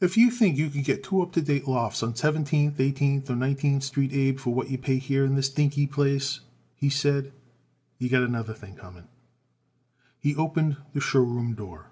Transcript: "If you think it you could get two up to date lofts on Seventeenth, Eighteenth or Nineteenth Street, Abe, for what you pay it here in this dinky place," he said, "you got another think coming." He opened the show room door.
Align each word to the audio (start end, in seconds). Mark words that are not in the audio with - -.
"If 0.00 0.16
you 0.16 0.30
think 0.30 0.54
it 0.54 0.58
you 0.60 0.70
could 0.70 0.84
get 0.84 1.02
two 1.02 1.20
up 1.22 1.32
to 1.32 1.40
date 1.42 1.66
lofts 1.66 2.04
on 2.04 2.14
Seventeenth, 2.14 2.78
Eighteenth 2.78 3.28
or 3.28 3.34
Nineteenth 3.34 3.82
Street, 3.82 4.12
Abe, 4.12 4.38
for 4.38 4.54
what 4.54 4.70
you 4.70 4.78
pay 4.78 4.94
it 4.98 5.02
here 5.02 5.24
in 5.24 5.34
this 5.34 5.48
dinky 5.48 5.88
place," 5.88 6.38
he 6.76 6.88
said, 6.88 7.32
"you 7.98 8.08
got 8.08 8.22
another 8.22 8.54
think 8.54 8.78
coming." 8.78 9.08
He 10.20 10.36
opened 10.36 10.76
the 10.92 11.00
show 11.00 11.24
room 11.24 11.54
door. 11.54 11.90